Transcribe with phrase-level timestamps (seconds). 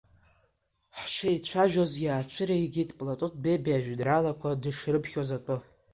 [0.97, 5.57] Ҳшеицәажәоз, иаацәыригеит Платон Бебиа ажәеинраалақәа дышрыԥхьоз атәы.